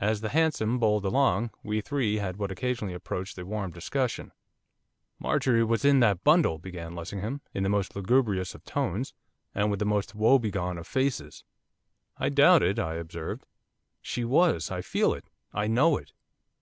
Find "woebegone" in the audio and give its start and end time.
10.12-10.76